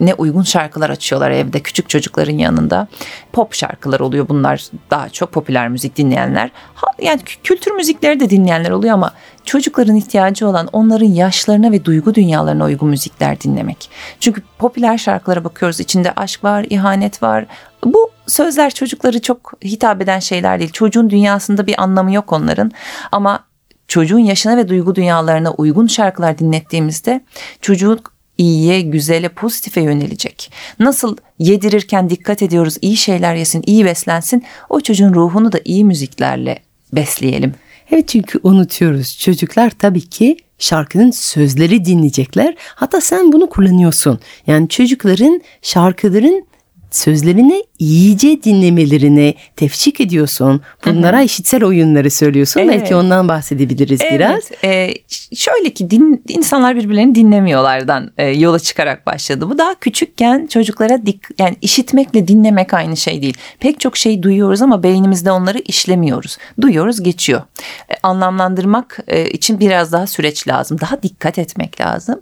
zevklerine 0.00 0.14
uygun 0.14 0.42
şarkılar 0.42 0.90
açıyorlar 0.90 1.30
evde 1.30 1.60
küçük 1.60 1.88
çocukların 1.88 2.38
yanında. 2.38 2.88
Pop 3.32 3.54
şarkılar 3.54 4.00
oluyor 4.00 4.28
bunlar 4.28 4.70
daha 4.90 5.08
çok 5.08 5.32
popüler 5.32 5.68
müzik 5.68 5.96
dinleyenler. 5.96 6.50
Yani 6.98 7.20
kü- 7.20 7.42
kültür 7.42 7.72
müzikleri 7.72 8.20
de 8.20 8.30
dinleyenler 8.30 8.70
oluyor 8.70 8.94
ama 8.94 9.12
çocukların 9.44 9.96
ihtiyacı 9.96 10.48
olan 10.48 10.68
onların 10.72 11.06
yaşlarına 11.06 11.72
ve 11.72 11.84
duygu 11.84 12.14
dünyalarına 12.14 12.64
uygun 12.64 12.88
müzikler 12.88 13.40
dinlemek. 13.40 13.90
Çünkü 14.20 14.42
popüler 14.58 14.98
şarkılara 14.98 15.44
bakıyoruz 15.44 15.80
içinde 15.80 16.12
aşk 16.16 16.44
var, 16.44 16.66
ihanet 16.70 17.22
var. 17.22 17.46
Bu 17.84 18.10
sözler 18.26 18.70
çocukları 18.70 19.20
çok 19.20 19.52
hitap 19.64 20.02
eden 20.02 20.20
şeyler 20.20 20.58
değil. 20.58 20.72
Çocuğun 20.72 21.10
dünyasında 21.10 21.66
bir 21.66 21.82
anlamı 21.82 22.12
yok 22.12 22.32
onların 22.32 22.70
ama 23.12 23.44
çocuğun 23.88 24.24
yaşına 24.24 24.56
ve 24.56 24.68
duygu 24.68 24.94
dünyalarına 24.94 25.50
uygun 25.50 25.86
şarkılar 25.86 26.38
dinlettiğimizde 26.38 27.20
çocuk 27.60 28.19
iyiye, 28.40 28.80
güzele, 28.80 29.28
pozitife 29.28 29.80
yönelecek. 29.80 30.52
Nasıl 30.78 31.16
yedirirken 31.38 32.10
dikkat 32.10 32.42
ediyoruz 32.42 32.76
iyi 32.82 32.96
şeyler 32.96 33.34
yesin, 33.34 33.62
iyi 33.66 33.84
beslensin. 33.84 34.44
O 34.68 34.80
çocuğun 34.80 35.14
ruhunu 35.14 35.52
da 35.52 35.60
iyi 35.64 35.84
müziklerle 35.84 36.58
besleyelim. 36.92 37.54
Evet 37.90 38.08
çünkü 38.08 38.40
unutuyoruz. 38.42 39.18
Çocuklar 39.18 39.70
tabii 39.70 40.08
ki 40.08 40.36
şarkının 40.58 41.10
sözleri 41.10 41.84
dinleyecekler. 41.84 42.54
Hatta 42.58 43.00
sen 43.00 43.32
bunu 43.32 43.48
kullanıyorsun. 43.48 44.18
Yani 44.46 44.68
çocukların 44.68 45.42
şarkıların 45.62 46.44
sözlerini 46.90 47.64
iyice 47.78 48.42
dinlemelerini 48.42 49.34
tefşik 49.56 50.00
ediyorsun. 50.00 50.60
Bunlara 50.86 51.22
işitsel 51.22 51.64
oyunları 51.64 52.10
söylüyorsun. 52.10 52.60
Evet. 52.60 52.70
Belki 52.80 52.96
ondan 52.96 53.28
bahsedebiliriz 53.28 54.00
biraz. 54.00 54.50
Evet, 54.62 54.64
e, 54.64 54.94
ş- 55.08 55.36
şöyle 55.36 55.70
ki 55.70 55.90
din, 55.90 56.22
insanlar 56.28 56.76
birbirlerini 56.76 57.14
dinlemiyorlardan 57.14 58.10
e, 58.18 58.26
yola 58.26 58.58
çıkarak 58.58 59.06
başladı. 59.06 59.50
Bu 59.50 59.58
daha 59.58 59.74
küçükken 59.74 60.46
çocuklara 60.46 61.06
dik, 61.06 61.22
yani 61.38 61.56
işitmekle 61.62 62.28
dinlemek 62.28 62.74
aynı 62.74 62.96
şey 62.96 63.22
değil. 63.22 63.36
Pek 63.60 63.80
çok 63.80 63.96
şey 63.96 64.22
duyuyoruz 64.22 64.62
ama 64.62 64.82
beynimizde 64.82 65.32
onları 65.32 65.58
işlemiyoruz. 65.58 66.38
Duyuyoruz 66.60 67.02
geçiyor. 67.02 67.42
E, 67.88 67.94
anlamlandırmak 68.02 68.98
e, 69.08 69.30
için 69.30 69.60
biraz 69.60 69.92
daha 69.92 70.06
süreç 70.06 70.48
lazım. 70.48 70.80
Daha 70.80 71.02
dikkat 71.02 71.38
etmek 71.38 71.80
lazım. 71.80 72.20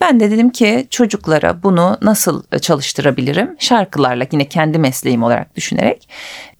Ben 0.00 0.20
de 0.20 0.30
dedim 0.30 0.50
ki 0.50 0.86
çocuklara 0.90 1.62
bunu 1.62 1.98
nasıl 2.02 2.42
e, 2.52 2.58
çalıştırabilirim? 2.58 3.56
Şarkılarla 3.94 4.26
yine 4.32 4.48
kendi 4.48 4.78
mesleğim 4.78 5.22
olarak 5.22 5.56
düşünerek 5.56 6.08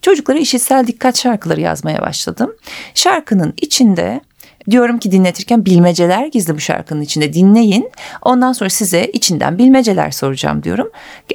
çocuklara 0.02 0.38
işitsel 0.38 0.86
dikkat 0.86 1.16
şarkıları 1.18 1.60
yazmaya 1.60 2.00
başladım. 2.02 2.52
Şarkının 2.94 3.54
içinde 3.56 4.20
diyorum 4.70 4.98
ki 4.98 5.12
dinletirken 5.12 5.64
bilmeceler 5.64 6.26
gizli 6.26 6.54
bu 6.54 6.60
şarkının 6.60 7.00
içinde 7.00 7.32
dinleyin. 7.32 7.90
Ondan 8.22 8.52
sonra 8.52 8.70
size 8.70 9.04
içinden 9.12 9.58
bilmeceler 9.58 10.10
soracağım 10.10 10.62
diyorum. 10.62 10.90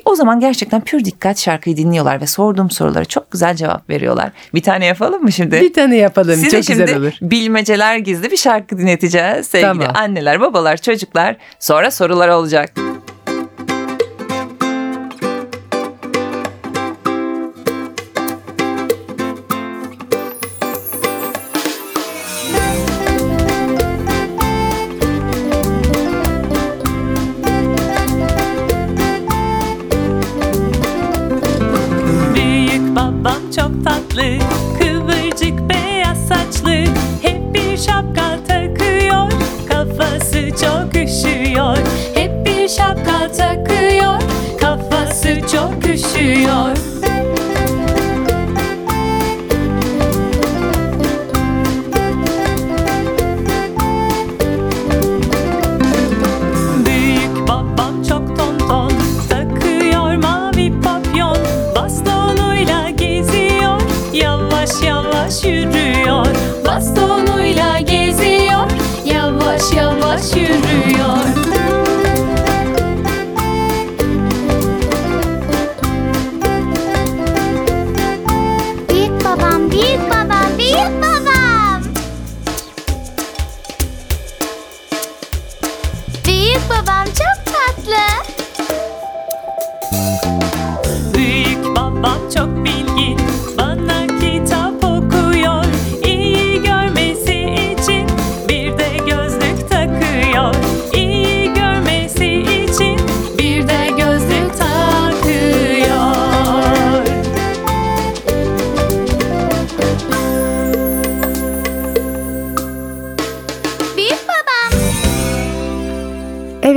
O 0.05 0.15
zaman 0.15 0.39
gerçekten 0.39 0.81
pür 0.81 1.05
dikkat 1.05 1.39
şarkıyı 1.39 1.77
dinliyorlar 1.77 2.21
ve 2.21 2.27
sorduğum 2.27 2.71
sorulara 2.71 3.05
çok 3.05 3.31
güzel 3.31 3.55
cevap 3.55 3.89
veriyorlar. 3.89 4.31
Bir 4.53 4.63
tane 4.63 4.85
yapalım 4.85 5.23
mı 5.23 5.31
şimdi? 5.31 5.61
Bir 5.61 5.73
tane 5.73 5.95
yapalım. 5.97 6.35
Size 6.35 6.49
Çok 6.49 6.63
şimdi 6.63 6.79
güzel 6.79 6.97
olur. 6.97 7.13
bilmeceler 7.21 7.97
gizli 7.97 8.31
bir 8.31 8.37
şarkı 8.37 8.77
dinleteceğiz 8.77 9.47
sevgili 9.47 9.67
Tamam. 9.67 9.95
anneler, 9.95 10.41
babalar, 10.41 10.77
çocuklar. 10.77 11.37
Sonra 11.59 11.91
sorular 11.91 12.29
olacak. 12.29 12.88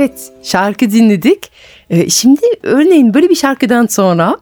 Evet 0.03 0.31
şarkı 0.43 0.91
dinledik. 0.91 1.51
Ee, 1.89 2.09
şimdi 2.09 2.41
örneğin 2.63 3.13
böyle 3.13 3.29
bir 3.29 3.35
şarkıdan 3.35 3.85
sonra 3.85 4.37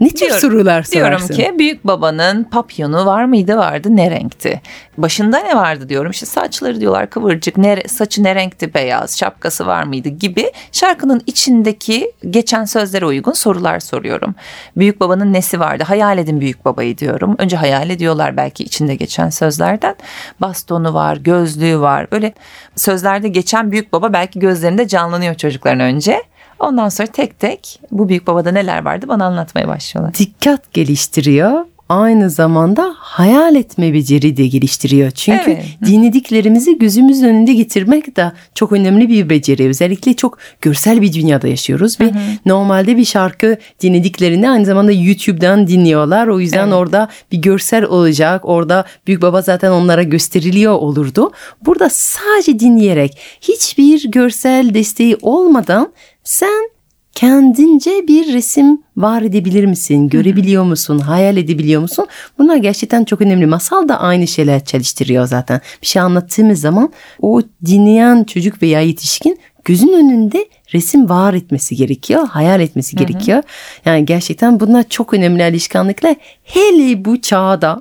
ne 0.00 0.08
tür 0.08 0.20
Diyorum- 0.20 0.40
sorular 0.40 0.82
sorarsın? 0.82 1.34
Diyorum 1.34 1.52
ki 1.52 1.58
büyük 1.58 1.86
babanın 1.86 2.44
papyonu 2.44 3.06
var 3.06 3.24
mıydı 3.24 3.56
vardı 3.56 3.88
ne 3.90 4.10
renkti? 4.10 4.60
Başında 4.98 5.38
ne 5.38 5.56
vardı 5.56 5.88
diyorum 5.88 6.10
işte 6.10 6.26
saçları 6.26 6.80
diyorlar 6.80 7.10
kıvırcık 7.10 7.56
ne, 7.56 7.82
saçı 7.88 8.24
ne 8.24 8.34
renkti 8.34 8.74
beyaz 8.74 9.18
şapkası 9.18 9.66
var 9.66 9.82
mıydı 9.82 10.08
gibi 10.08 10.52
şarkının 10.72 11.22
içindeki 11.26 12.12
geçen 12.30 12.64
sözlere 12.64 13.06
uygun 13.06 13.32
sorular 13.32 13.80
soruyorum. 13.80 14.34
Büyük 14.76 15.00
babanın 15.00 15.32
nesi 15.32 15.60
vardı 15.60 15.84
hayal 15.86 16.18
edin 16.18 16.40
büyük 16.40 16.64
babayı 16.64 16.98
diyorum. 16.98 17.34
Önce 17.38 17.56
hayal 17.56 17.90
ediyorlar 17.90 18.36
belki 18.36 18.64
içinde 18.64 18.94
geçen 18.94 19.30
sözlerden 19.30 19.94
bastonu 20.40 20.94
var 20.94 21.16
gözlüğü 21.16 21.80
var 21.80 22.06
böyle 22.12 22.32
sözlerde 22.76 23.28
geçen 23.28 23.72
büyük 23.72 23.92
baba 23.92 24.12
belki 24.12 24.38
gözlerinde 24.38 24.88
canlanıyor 24.88 25.34
çocukların 25.34 25.80
önce. 25.80 26.22
Ondan 26.60 26.88
sonra 26.88 27.08
tek 27.08 27.38
tek 27.40 27.80
bu 27.90 28.08
büyük 28.08 28.26
babada 28.26 28.50
neler 28.52 28.84
vardı 28.84 29.06
bana 29.08 29.24
anlatmaya 29.24 29.68
başlıyorlar. 29.68 30.14
dikkat 30.14 30.72
geliştiriyor. 30.72 31.64
Aynı 31.88 32.30
zamanda 32.30 32.94
hayal 32.98 33.54
etme 33.54 33.94
beceri 33.94 34.36
de 34.36 34.46
geliştiriyor. 34.46 35.10
Çünkü 35.10 35.50
Evet. 35.50 35.64
dinlediklerimizi 35.86 36.78
gözümüzün 36.78 37.26
önünde 37.28 37.52
getirmek 37.54 38.16
de 38.16 38.32
çok 38.54 38.72
önemli 38.72 39.08
bir 39.08 39.30
beceri. 39.30 39.68
Özellikle 39.68 40.14
çok 40.16 40.38
görsel 40.60 41.02
bir 41.02 41.12
dünyada 41.12 41.48
yaşıyoruz 41.48 42.00
ve 42.00 42.10
normalde 42.46 42.96
bir 42.96 43.04
şarkı 43.04 43.56
dinlediklerini 43.82 44.50
aynı 44.50 44.64
zamanda 44.64 44.92
YouTube'dan 44.92 45.66
dinliyorlar. 45.66 46.26
O 46.26 46.40
yüzden 46.40 46.64
Evet. 46.64 46.74
orada 46.74 47.08
bir 47.32 47.38
görsel 47.38 47.84
olacak. 47.84 48.40
Orada 48.44 48.84
büyük 49.06 49.22
baba 49.22 49.42
zaten 49.42 49.70
onlara 49.70 50.02
gösteriliyor 50.02 50.72
olurdu. 50.74 51.32
Burada 51.66 51.88
sadece 51.90 52.58
dinleyerek 52.58 53.18
hiçbir 53.40 54.10
görsel 54.10 54.74
desteği 54.74 55.16
olmadan 55.22 55.92
sen 56.26 56.70
kendince 57.12 58.08
bir 58.08 58.32
resim 58.32 58.82
var 58.96 59.22
edebilir 59.22 59.64
misin? 59.64 60.08
Görebiliyor 60.08 60.64
musun? 60.64 60.98
Hayal 60.98 61.36
edebiliyor 61.36 61.80
musun? 61.80 62.06
Bunlar 62.38 62.56
gerçekten 62.56 63.04
çok 63.04 63.20
önemli. 63.20 63.46
Masal 63.46 63.88
da 63.88 64.00
aynı 64.00 64.26
şeyler 64.26 64.64
çalıştırıyor 64.64 65.26
zaten. 65.26 65.60
Bir 65.82 65.86
şey 65.86 66.02
anlattığımız 66.02 66.60
zaman 66.60 66.92
o 67.22 67.42
dinleyen 67.66 68.24
çocuk 68.24 68.62
veya 68.62 68.80
yetişkin 68.80 69.38
gözün 69.64 69.92
önünde 69.92 70.48
resim 70.74 71.08
var 71.08 71.34
etmesi 71.34 71.76
gerekiyor, 71.76 72.28
hayal 72.28 72.60
etmesi 72.60 72.96
gerekiyor. 72.96 73.42
Yani 73.84 74.04
gerçekten 74.04 74.60
bunlar 74.60 74.84
çok 74.88 75.14
önemli 75.14 75.44
alışkanlıklar. 75.44 76.16
Hele 76.44 77.04
bu 77.04 77.20
çağda. 77.20 77.80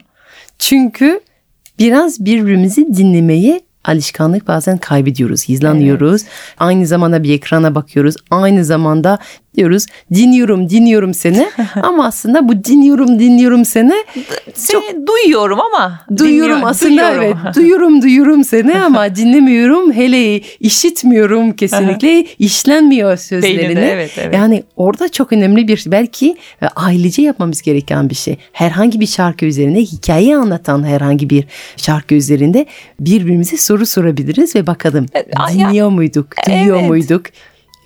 Çünkü 0.60 1.20
biraz 1.80 2.26
birbirimizi 2.26 2.96
dinlemeyi 2.98 3.65
alışkanlık 3.88 4.48
bazen 4.48 4.78
kaybediyoruz, 4.78 5.50
hizlanıyoruz. 5.50 6.22
Aynı 6.58 6.88
zamanda 6.88 7.24
bir 7.24 7.34
ekrana 7.34 7.76
bakıyoruz. 7.76 8.16
Aynı 8.32 8.66
zamanda 8.66 9.20
diyoruz 9.58 9.86
dinliyorum, 10.14 10.70
dinliyorum 10.70 11.14
seni. 11.14 11.48
Ama 11.84 12.06
aslında 12.06 12.48
bu 12.50 12.64
dinliyorum, 12.64 13.20
dinliyorum 13.20 13.66
seni 13.66 13.94
Seni 14.54 15.08
duyuyorum 15.08 15.60
ama. 15.60 16.00
Duyuyorum 16.18 16.56
dinliyor- 16.56 16.70
aslında 16.70 16.92
duyuyorum. 17.12 17.40
evet. 17.46 17.56
Duyuyorum 17.56 18.02
duyuyorum 18.02 18.44
seni 18.44 18.80
ama 18.86 19.16
dinlemiyorum. 19.16 19.94
Hele 19.94 20.42
işitmiyorum 20.60 21.54
kesinlikle. 21.56 22.26
işlenmiyor 22.40 23.18
sözlerini. 23.18 23.58
Beyninde, 23.60 23.92
evet, 23.92 24.12
evet. 24.18 24.36
Yani 24.36 24.64
orada 24.76 25.10
çok 25.10 25.34
önemli 25.34 25.68
bir 25.68 25.84
belki 25.88 26.38
e, 26.62 26.66
ailece 26.76 27.22
yapmamız 27.22 27.62
gereken 27.62 28.10
bir 28.10 28.16
şey. 28.16 28.38
Herhangi 28.52 29.00
bir 29.00 29.08
şarkı 29.08 29.46
üzerinde 29.46 29.80
hikaye 29.82 30.38
anlatan 30.38 30.84
herhangi 30.84 31.30
bir 31.30 31.44
şarkı 31.78 32.16
üzerinde 32.16 32.66
birbirimize 33.00 33.58
soru 33.58 33.86
sorabiliriz 33.86 34.56
ve 34.56 34.68
bakalım 34.68 35.06
E, 35.14 35.26
dinliyor 35.54 35.90
muyduk, 35.90 36.28
duyuyor 36.48 36.78
Evet. 36.80 36.90
muyduk? 36.90 37.26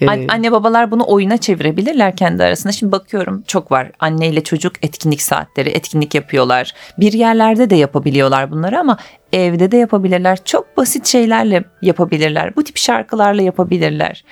Ee, 0.02 0.08
An- 0.08 0.28
Anne 0.28 0.52
babalar 0.52 0.92
bunu 0.92 1.04
oyuna 1.08 1.38
çevirebilirler 1.38 2.16
kendi 2.16 2.44
arasında. 2.44 2.74
Şimdi 2.74 2.92
bakıyorum 2.92 3.44
çok 3.48 3.72
var. 3.72 3.92
Anne 4.00 4.28
ile 4.28 4.44
çocuk 4.44 4.74
etkinlik 4.82 5.22
saatleri, 5.22 5.70
etkinlik 5.70 6.16
yapıyorlar. 6.16 6.74
Bir 6.98 7.14
yerlerde 7.14 7.70
de 7.70 7.76
yapabiliyorlar 7.76 8.52
bunları 8.52 8.80
ama 8.80 8.98
evde 9.34 9.72
de 9.72 9.78
yapabilirler. 9.78 10.40
Çok 10.46 10.78
basit 10.78 11.06
şeylerle 11.08 11.64
yapabilirler. 11.82 12.56
Bu 12.56 12.64
tip 12.64 12.78
şarkılarla 12.78 13.42
yapabilirler. 13.42 14.24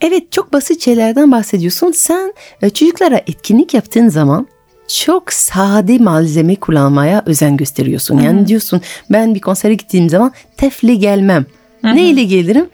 Evet 0.00 0.32
çok 0.32 0.52
basit 0.52 0.84
şeylerden 0.84 1.32
bahsediyorsun. 1.32 1.92
Sen 1.92 2.34
e, 2.62 2.70
çocuklara 2.70 3.16
etkinlik 3.16 3.74
yaptığın 3.74 4.08
zaman 4.08 4.46
çok 4.88 5.32
sade 5.32 5.98
malzeme 5.98 6.54
kullanmaya 6.56 7.22
özen 7.26 7.56
gösteriyorsun. 7.56 8.18
Yani 8.20 8.46
diyorsun 8.46 8.80
ben 9.10 9.34
bir 9.34 9.40
konsere 9.40 9.74
gittiğim 9.74 10.08
zaman 10.08 10.32
tefle 10.56 10.94
gelmem. 10.94 11.46
Ne 11.82 12.02
ile 12.08 12.24
gelirim? 12.24 12.66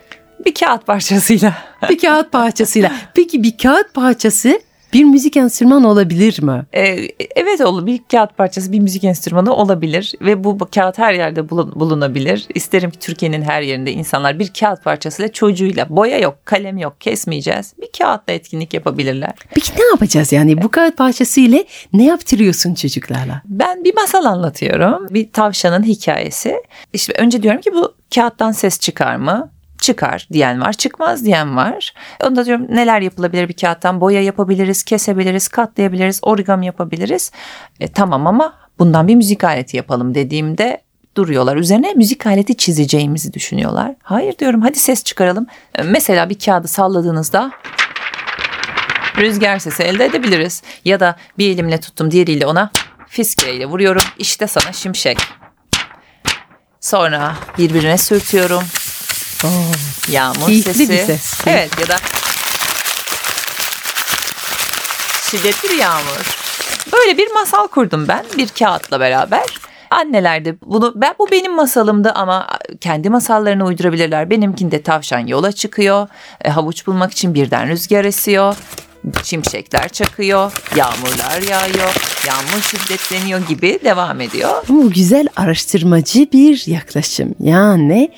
Bir 0.47 0.55
kağıt 0.55 0.87
parçasıyla. 0.87 1.55
Bir 1.91 1.99
kağıt 1.99 2.33
parçasıyla. 2.33 2.93
Peki 3.15 3.43
bir 3.43 3.59
kağıt 3.59 3.95
parçası 3.95 4.61
bir 4.93 5.05
müzik 5.05 5.37
enstrümanı 5.37 5.89
olabilir 5.89 6.43
mi? 6.43 6.63
Ee, 6.73 7.09
evet 7.37 7.61
olur 7.61 7.87
bir 7.87 8.01
kağıt 8.11 8.37
parçası 8.37 8.73
bir 8.73 8.81
müzik 8.81 9.05
enstrümanı 9.05 9.55
olabilir 9.55 10.13
ve 10.21 10.45
bu 10.45 10.59
kağıt 10.75 10.99
her 10.99 11.13
yerde 11.15 11.41
bulun- 11.41 11.73
bulunabilir. 11.81 12.47
İsterim 12.55 12.91
ki 12.91 12.99
Türkiye'nin 12.99 13.43
her 13.43 13.63
yerinde 13.63 13.93
insanlar 13.93 14.39
bir 14.39 14.53
kağıt 14.61 14.85
parçasıyla 14.85 15.33
çocuğuyla 15.33 15.87
boya 15.91 16.19
yok 16.19 16.39
kalem 16.45 16.79
yok 16.79 17.01
kesmeyeceğiz. 17.01 17.75
Bir 17.81 17.89
kağıtla 17.99 18.33
etkinlik 18.33 18.75
yapabilirler. 18.75 19.33
Peki 19.55 19.71
ne 19.79 19.85
yapacağız 19.85 20.33
yani 20.33 20.63
bu 20.63 20.69
kağıt 20.71 20.97
parçası 20.97 21.41
ile 21.41 21.65
ne 21.93 22.05
yaptırıyorsun 22.05 22.75
çocuklarla? 22.75 23.43
Ben 23.45 23.85
bir 23.85 23.95
masal 23.95 24.25
anlatıyorum. 24.25 25.07
Bir 25.11 25.33
tavşanın 25.33 25.83
hikayesi. 25.83 26.63
İşte 26.93 27.13
önce 27.19 27.43
diyorum 27.43 27.61
ki 27.61 27.73
bu 27.75 27.95
kağıttan 28.15 28.53
ses 28.53 28.81
çıkar 28.81 29.17
mı? 29.17 29.51
Çıkar 29.85 30.29
diyen 30.33 30.61
var, 30.61 30.73
çıkmaz 30.73 31.25
diyen 31.25 31.57
var. 31.57 31.95
Onda 32.23 32.47
diyorum 32.47 32.67
neler 32.69 33.01
yapılabilir 33.01 33.49
bir 33.49 33.55
kağıttan? 33.57 34.01
Boya 34.01 34.23
yapabiliriz, 34.23 34.83
kesebiliriz, 34.83 35.49
katlayabiliriz, 35.49 36.21
origami 36.23 36.67
yapabiliriz. 36.67 37.33
E, 37.81 37.89
tamam 37.89 38.27
ama 38.27 38.55
bundan 38.79 39.09
bir 39.09 39.15
müzik 39.15 39.45
aleti 39.45 39.77
yapalım 39.77 40.15
dediğimde 40.15 40.83
duruyorlar. 41.17 41.57
Üzerine 41.57 41.93
müzik 41.95 42.27
aleti 42.27 42.57
çizeceğimizi 42.57 43.33
düşünüyorlar. 43.33 43.95
Hayır 44.03 44.39
diyorum 44.39 44.63
hadi 44.63 44.79
ses 44.79 45.05
çıkaralım. 45.05 45.47
E, 45.75 45.83
Mesela 45.83 46.31
bir 46.31 46.39
kağıdı 46.39 46.69
salladığınızda 46.69 47.51
rüzgar 49.19 49.59
sesi 49.59 49.83
elde 49.83 50.05
edebiliriz. 50.05 50.63
Ya 50.85 51.01
da 51.01 51.17
bir 51.39 51.51
elimle 51.55 51.81
tuttum 51.81 52.11
diğeriyle 52.11 52.47
ona 52.47 52.71
fiskeyle 53.09 53.67
vuruyorum. 53.67 54.03
İşte 54.19 54.47
sana 54.47 54.73
şimşek. 54.73 55.19
Sonra 56.81 57.35
birbirine 57.59 57.99
sürtüyorum. 57.99 58.63
Yağmur 60.09 60.47
Keyifli 60.47 60.75
sesi. 60.75 60.93
bir 60.93 60.99
ses. 60.99 61.41
Evet 61.47 61.71
ya 61.81 61.89
da 61.89 61.97
şiddetli 65.31 65.69
bir 65.69 65.79
yağmur. 65.79 66.37
Böyle 66.93 67.19
bir 67.19 67.31
masal 67.33 67.67
kurdum 67.67 68.09
ben 68.09 68.25
bir 68.39 68.49
kağıtla 68.49 69.01
beraber. 69.01 69.45
Anneler 69.91 70.45
de 70.45 70.55
bunu 70.67 70.93
ben 70.97 71.15
bu 71.19 71.31
benim 71.31 71.55
masalımdı 71.57 72.13
ama 72.13 72.49
kendi 72.81 73.11
masallarını 73.11 73.65
uydurabilirler. 73.65 74.31
Benimkinde 74.31 74.83
tavşan 74.83 75.27
yola 75.27 75.53
çıkıyor. 75.53 76.09
e, 76.45 76.51
havuç 76.51 76.87
bulmak 76.87 77.13
için 77.13 77.35
birden 77.35 77.69
rüzgar 77.69 78.05
esiyor. 78.05 78.57
Şimşekler 79.25 79.89
çakıyor, 79.89 80.53
yağmurlar 80.77 81.43
yağıyor, 81.51 81.95
yağmur 82.27 82.63
şiddetleniyor 82.71 83.41
gibi 83.49 83.79
devam 83.85 84.21
ediyor. 84.21 84.65
Bu 84.69 84.91
güzel 84.91 85.27
araştırmacı 85.37 86.33
bir 86.33 86.63
yaklaşım. 86.67 87.35
Yani 87.41 88.11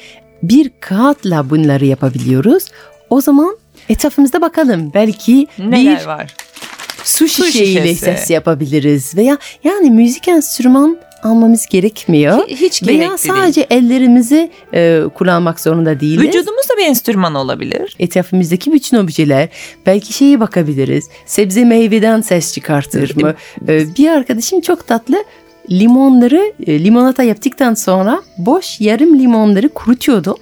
bir 0.42 0.70
kağıtla 0.81 1.51
bunları 1.51 1.87
yapabiliyoruz. 1.87 2.64
O 3.11 3.20
zaman 3.20 3.57
etrafımızda 3.88 4.40
bakalım. 4.40 4.90
Belki 4.94 5.46
Neler 5.59 6.01
bir 6.01 6.07
var? 6.07 6.35
su 7.05 7.29
şişeyle 7.29 7.94
ses 7.94 8.31
yapabiliriz. 8.31 9.16
Veya 9.16 9.38
yani 9.64 9.90
müzik 9.90 10.29
enstrüman 10.29 10.99
almamız 11.22 11.66
gerekmiyor. 11.66 12.38
Hi- 12.38 12.57
hiç 12.57 12.83
Veya 12.83 12.96
gerekli 12.99 13.22
değil. 13.25 13.37
sadece 13.37 13.66
ellerimizi 13.70 14.51
e, 14.75 15.03
kullanmak 15.14 15.61
zorunda 15.61 16.01
değiliz. 16.01 16.22
Vücudumuz 16.25 16.68
da 16.68 16.77
bir 16.79 16.85
enstrüman 16.85 17.35
olabilir. 17.35 17.96
Etrafımızdaki 17.99 18.72
bütün 18.72 18.96
objeler 18.96 19.49
belki 19.87 20.12
şeyi 20.12 20.40
bakabiliriz. 20.40 21.09
Sebze 21.27 21.64
meyveden 21.64 22.20
ses 22.20 22.55
çıkartır 22.55 23.22
mı? 23.22 23.35
Ee, 23.68 23.87
bir 23.99 24.09
arkadaşım 24.09 24.61
çok 24.61 24.87
tatlı 24.87 25.25
limonları 25.70 26.52
e, 26.66 26.85
limonata 26.85 27.22
yaptıktan 27.22 27.74
sonra 27.74 28.22
boş 28.38 28.81
yarım 28.81 29.18
limonları 29.18 29.68
kurutuyordu 29.68 30.37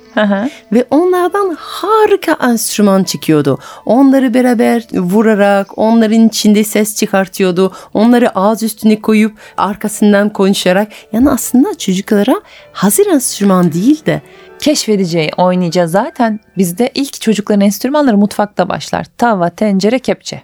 ve 0.72 0.84
onlardan 0.90 1.56
harika 1.58 2.48
enstrüman 2.50 3.04
çıkıyordu. 3.04 3.58
Onları 3.86 4.34
beraber 4.34 4.86
vurarak 4.92 5.78
onların 5.78 6.28
içinde 6.28 6.64
ses 6.64 6.96
çıkartıyordu. 6.96 7.72
Onları 7.94 8.38
ağız 8.38 8.62
üstüne 8.62 9.00
koyup 9.00 9.32
arkasından 9.56 10.28
konuşarak 10.28 10.88
yani 11.12 11.30
aslında 11.30 11.74
çocuklara 11.74 12.40
hazır 12.72 13.06
enstrüman 13.06 13.72
değil 13.72 14.06
de 14.06 14.22
Keşfedeceği, 14.58 15.30
oynayacağı 15.36 15.88
zaten 15.88 16.40
bizde 16.58 16.90
ilk 16.94 17.20
çocukların 17.20 17.60
enstrümanları 17.60 18.16
mutfakta 18.16 18.68
başlar. 18.68 19.06
Tava, 19.18 19.50
tencere, 19.50 19.98
kepçe. 19.98 20.42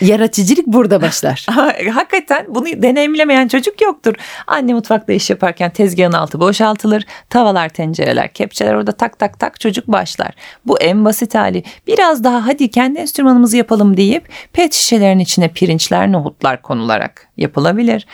Yaratıcılık 0.00 0.66
burada 0.66 1.02
başlar. 1.02 1.46
Hakikaten 1.92 2.46
bunu 2.48 2.66
deneyimlemeyen 2.66 3.48
çocuk 3.48 3.80
yoktur. 3.80 4.14
Anne 4.46 4.74
mutfakta 4.74 5.12
iş 5.12 5.30
yaparken 5.30 5.70
tezgahın 5.70 6.12
altı 6.12 6.40
boşaltılır. 6.40 7.06
Tavalar, 7.30 7.68
tencereler, 7.68 8.32
kepçeler 8.32 8.74
orada 8.74 8.92
tak 8.92 9.18
tak 9.18 9.40
tak 9.40 9.60
çocuk 9.60 9.88
başlar. 9.88 10.30
Bu 10.66 10.78
en 10.80 11.04
basit 11.04 11.34
hali. 11.34 11.62
Biraz 11.86 12.24
daha 12.24 12.46
hadi 12.46 12.70
kendi 12.70 12.98
enstrümanımızı 12.98 13.56
yapalım 13.56 13.96
deyip 13.96 14.28
pet 14.52 14.72
şişelerin 14.74 15.18
içine 15.18 15.48
pirinçler, 15.48 16.12
nohutlar 16.12 16.62
konularak 16.62 17.28
yapılabilir. 17.36 18.06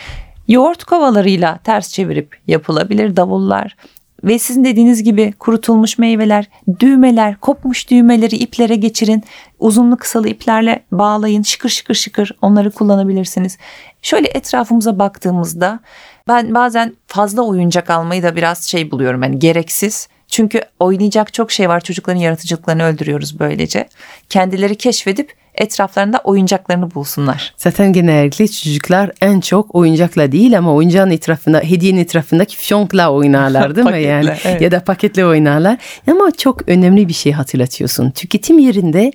Yoğurt 0.49 0.85
kovalarıyla 0.85 1.59
ters 1.65 1.93
çevirip 1.93 2.39
yapılabilir 2.47 3.17
davullar. 3.17 3.77
Ve 4.25 4.39
sizin 4.39 4.65
dediğiniz 4.65 5.03
gibi 5.03 5.33
kurutulmuş 5.33 5.99
meyveler, 5.99 6.49
düğmeler, 6.81 7.37
kopmuş 7.37 7.91
düğmeleri 7.91 8.37
iplere 8.37 8.77
geçirin. 8.77 9.25
Uzunlu 9.59 9.97
kısalı 9.97 10.29
iplerle 10.29 10.83
bağlayın. 10.93 11.43
Şıkır 11.43 11.69
şıkır 11.69 11.95
şıkır 11.95 12.37
onları 12.43 12.71
kullanabilirsiniz. 12.71 13.59
Şöyle 14.03 14.29
etrafımıza 14.29 14.99
baktığımızda 14.99 15.81
ben 16.29 16.55
bazen 16.55 16.95
fazla 17.07 17.43
oyuncak 17.43 17.91
almayı 17.91 18.23
da 18.23 18.37
biraz 18.37 18.65
şey 18.65 18.91
buluyorum. 18.91 19.23
Yani 19.23 19.39
gereksiz. 19.39 20.09
Çünkü 20.31 20.61
oynayacak 20.79 21.35
çok 21.35 21.53
şey 21.53 21.69
var. 21.69 21.81
Çocukların 21.81 22.21
yaratıcılıklarını 22.21 22.85
öldürüyoruz 22.85 23.41
böylece. 23.41 23.89
Kendileri 24.29 24.77
keşfedip 24.77 25.35
etraflarında 25.55 26.21
oyuncaklarını 26.25 26.95
bulsunlar. 26.95 27.55
Zaten 27.57 27.93
genellikle 27.93 28.49
çocuklar 28.49 29.11
en 29.21 29.41
çok 29.41 29.75
oyuncakla 29.75 30.33
değil 30.33 30.59
ama 30.59 30.75
oyuncağın 30.75 31.11
etrafında, 31.11 31.61
hediyenin 31.61 32.01
etrafındaki 32.01 32.57
fiyonkla 32.57 33.13
oynarlar 33.13 33.77
değil 33.77 33.91
mi? 33.91 34.03
Yani 34.03 34.31
evet. 34.45 34.61
Ya 34.63 34.71
da 34.71 34.85
paketle 34.85 35.27
oynarlar. 35.27 35.79
Ama 36.11 36.31
çok 36.31 36.69
önemli 36.69 37.09
bir 37.09 37.13
şey 37.13 37.33
hatırlatıyorsun. 37.33 38.11
Tüketim 38.11 38.59
yerinde 38.59 39.13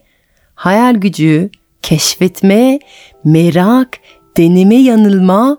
hayal 0.55 0.95
gücü, 0.95 1.49
keşfetme, 1.81 2.79
merak, 3.23 3.89
deneme 4.37 4.75
yanılma 4.75 5.57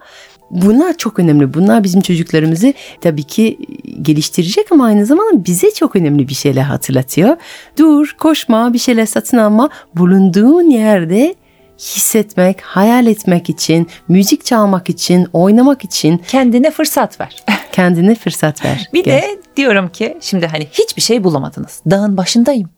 Bunlar 0.50 0.96
çok 0.96 1.18
önemli. 1.18 1.54
Bunlar 1.54 1.84
bizim 1.84 2.00
çocuklarımızı 2.00 2.74
tabii 3.00 3.22
ki 3.22 3.58
geliştirecek 4.02 4.72
ama 4.72 4.84
aynı 4.84 5.06
zamanda 5.06 5.44
bize 5.44 5.70
çok 5.70 5.96
önemli 5.96 6.28
bir 6.28 6.34
şeyler 6.34 6.62
hatırlatıyor. 6.62 7.36
Dur, 7.78 8.14
koşma, 8.18 8.72
bir 8.72 8.78
şeyler 8.78 9.06
satın 9.06 9.38
alma. 9.38 9.68
Bulunduğun 9.94 10.70
yerde 10.70 11.34
hissetmek, 11.78 12.60
hayal 12.60 13.06
etmek 13.06 13.50
için, 13.50 13.88
müzik 14.08 14.44
çalmak 14.44 14.90
için, 14.90 15.26
oynamak 15.32 15.84
için 15.84 16.18
Kendine 16.28 16.70
fırsat 16.70 17.20
ver. 17.20 17.44
kendine 17.72 18.14
fırsat 18.14 18.64
ver. 18.64 18.88
Bir 18.92 19.04
Gel. 19.04 19.22
de 19.22 19.38
diyorum 19.56 19.88
ki 19.88 20.18
şimdi 20.20 20.46
hani 20.46 20.66
hiçbir 20.72 21.02
şey 21.02 21.24
bulamadınız. 21.24 21.82
Dağın 21.90 22.16
başındayım. 22.16 22.70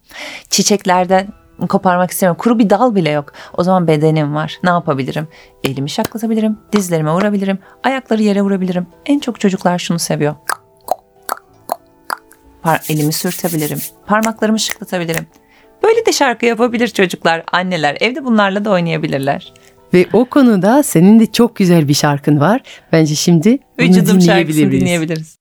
Çiçeklerden 0.49 1.27
koparmak 1.67 2.11
istemiyorum. 2.11 2.37
Kuru 2.41 2.59
bir 2.59 2.69
dal 2.69 2.95
bile 2.95 3.09
yok. 3.09 3.33
O 3.57 3.63
zaman 3.63 3.87
bedenim 3.87 4.35
var. 4.35 4.59
Ne 4.63 4.69
yapabilirim? 4.69 5.27
Elimi 5.63 5.89
şaklatabilirim. 5.89 6.57
Dizlerime 6.73 7.11
vurabilirim. 7.11 7.59
Ayakları 7.83 8.23
yere 8.23 8.41
vurabilirim. 8.41 8.87
En 9.05 9.19
çok 9.19 9.39
çocuklar 9.39 9.79
şunu 9.79 9.99
seviyor. 9.99 10.35
Par 12.61 12.81
elimi 12.89 13.13
sürtebilirim. 13.13 13.79
Parmaklarımı 14.05 14.59
şıklatabilirim. 14.59 15.27
Böyle 15.83 16.05
de 16.05 16.11
şarkı 16.11 16.45
yapabilir 16.45 16.87
çocuklar, 16.87 17.43
anneler. 17.51 17.97
Evde 17.99 18.25
bunlarla 18.25 18.65
da 18.65 18.69
oynayabilirler. 18.71 19.53
Ve 19.93 20.05
o 20.13 20.25
konuda 20.25 20.83
senin 20.83 21.19
de 21.19 21.25
çok 21.25 21.55
güzel 21.55 21.87
bir 21.87 21.93
şarkın 21.93 22.39
var. 22.39 22.61
Bence 22.91 23.15
şimdi 23.15 23.49
bunu 23.79 23.87
Vücudum 23.87 24.21
şarkısını 24.21 24.71
dinleyebiliriz. 24.71 24.81
dinleyebiliriz. 24.81 25.37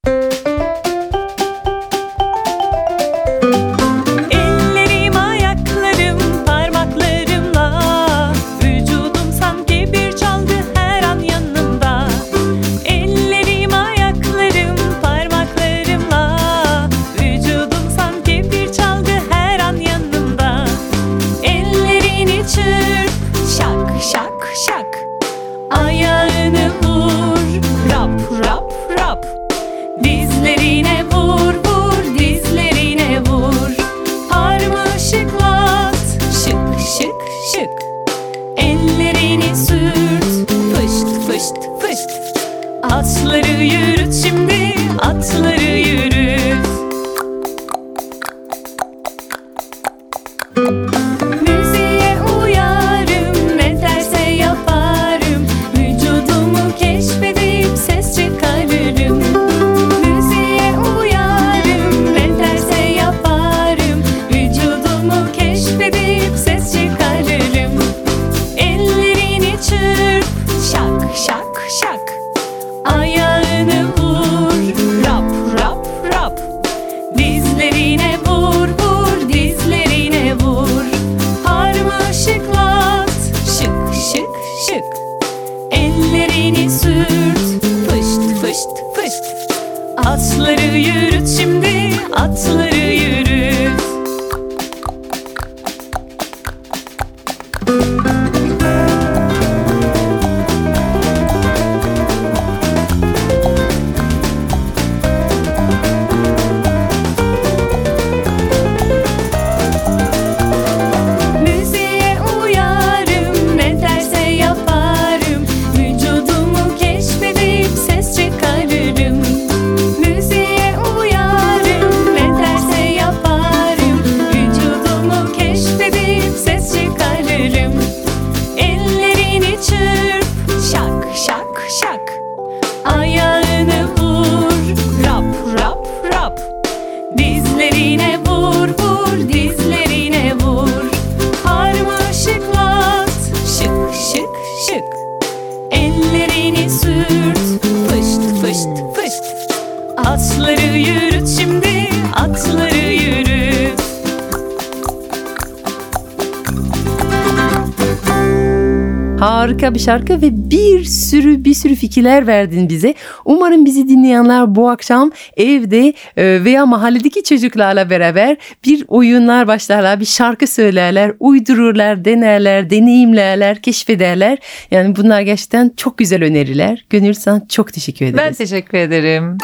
Harika 159.59 159.75
bir 159.75 159.81
şarkı 159.81 160.23
ve 160.23 160.51
bir 160.51 160.85
sürü 160.85 161.45
bir 161.45 161.55
sürü 161.55 161.75
fikirler 161.75 162.27
verdin 162.27 162.69
bize. 162.69 162.95
Umarım 163.25 163.65
bizi 163.65 163.89
dinleyenler 163.89 164.55
bu 164.55 164.71
akşam 164.71 165.11
evde 165.37 165.95
e, 166.17 166.45
veya 166.45 166.67
mahalledeki 166.67 167.23
çocuklarla 167.23 167.91
beraber 167.91 168.37
bir 168.65 168.85
oyunlar 168.89 169.47
başlarlar, 169.47 170.01
bir 170.01 170.05
şarkı 170.05 170.47
söylerler, 170.47 171.13
uydururlar, 171.21 172.05
denerler, 172.05 172.71
deneyimlerler, 172.71 173.63
keşfederler. 173.63 174.39
Yani 174.71 174.97
bunlar 174.97 175.21
gerçekten 175.21 175.73
çok 175.77 175.99
güzel 175.99 176.25
öneriler. 176.25 176.87
Gönül 176.91 177.15
sana 177.15 177.43
çok 177.49 177.73
teşekkür 177.73 178.07
ederiz. 178.07 178.25
Ben 178.27 178.35
teşekkür 178.35 178.79
ederim. 178.79 179.39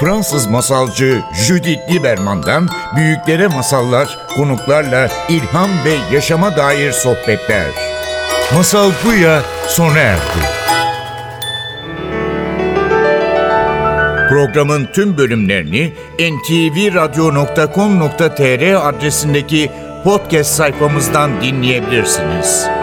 Fransız 0.00 0.46
masalcı 0.46 1.20
Judith 1.46 1.92
Lieberman'dan 1.92 2.68
büyüklere 2.96 3.46
masallar, 3.46 4.18
konuklarla 4.36 5.08
ilham 5.28 5.70
ve 5.84 6.14
yaşama 6.14 6.56
dair 6.56 6.92
sohbetler. 6.92 7.97
Masal 8.54 8.92
Buya 9.04 9.42
sona 9.66 9.98
erdi. 9.98 10.20
Programın 14.28 14.88
tüm 14.94 15.16
bölümlerini 15.16 15.92
ntvradio.com.tr 16.18 18.88
adresindeki 18.88 19.70
podcast 20.04 20.50
sayfamızdan 20.50 21.40
dinleyebilirsiniz. 21.40 22.77